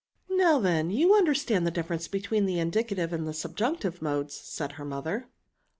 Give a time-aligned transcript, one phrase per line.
[0.31, 4.83] Now, then, you understand the difference between the indicative and the subjunctive modes?" said her
[4.85, 5.27] mother.